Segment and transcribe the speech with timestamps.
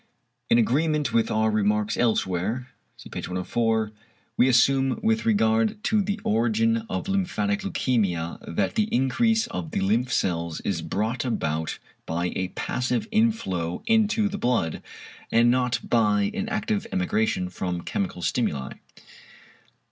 [0.49, 3.19] In agreement with our remarks elsewhere (see p.
[3.19, 3.91] 104),
[4.35, 9.79] we assume with regard to the origin of lymphatic leukæmia, =that the increase of the
[9.79, 11.77] lymph cells is brought about
[12.07, 14.81] by a passive inflow into the blood;
[15.31, 18.73] and not by an active emigration from chemical stimuli=.